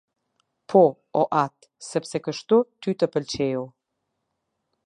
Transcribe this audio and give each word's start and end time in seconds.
Po, 0.71 0.81
o 1.19 1.25
Atë, 1.41 1.69
sepse 1.89 2.23
kështu 2.29 2.61
ty 2.87 2.97
të 3.03 3.11
pëlqeu. 3.17 3.63